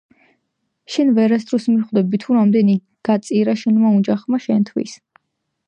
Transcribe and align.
შენ 0.93 1.11
ვერასდროს 1.17 1.67
მიხვდები 1.73 2.21
თუ 2.25 2.37
რამდენი 2.39 2.79
გაწირა 3.11 3.55
შენმა 3.65 3.93
ოჯახმა 4.01 4.41
შენთვის. 4.49 4.99